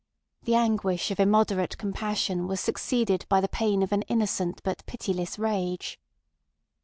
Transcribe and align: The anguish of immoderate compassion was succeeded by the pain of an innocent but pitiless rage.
The 0.45 0.55
anguish 0.55 1.11
of 1.11 1.19
immoderate 1.19 1.77
compassion 1.77 2.47
was 2.47 2.59
succeeded 2.59 3.27
by 3.29 3.39
the 3.39 3.47
pain 3.47 3.83
of 3.83 3.91
an 3.91 4.01
innocent 4.09 4.59
but 4.63 4.83
pitiless 4.87 5.37
rage. 5.37 5.99